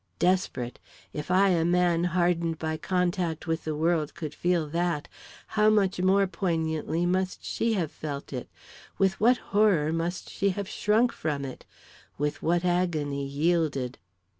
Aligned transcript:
Desperate! 0.17 0.79
If 1.13 1.29
I, 1.29 1.49
a 1.49 1.63
man 1.63 2.05
hardened 2.05 2.57
by 2.57 2.75
contact 2.75 3.45
with 3.45 3.65
the 3.65 3.75
world, 3.75 4.15
could 4.15 4.33
feel 4.33 4.65
that, 4.69 5.07
how 5.49 5.69
much 5.69 6.01
more 6.01 6.25
poignantly 6.25 7.05
must 7.05 7.45
she 7.45 7.73
have 7.73 7.91
felt 7.91 8.33
it 8.33 8.49
with 8.97 9.19
what 9.19 9.37
horror 9.53 9.93
must 9.93 10.27
she 10.27 10.49
have 10.57 10.67
shrunk 10.67 11.11
from 11.11 11.45
it 11.45 11.67
with 12.17 12.41
what 12.41 12.65
agony 12.65 13.23
yielded! 13.27 13.99